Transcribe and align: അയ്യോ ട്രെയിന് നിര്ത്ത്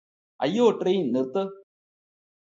അയ്യോ 0.39 0.65
ട്രെയിന് 0.71 1.09
നിര്ത്ത് 1.15 1.43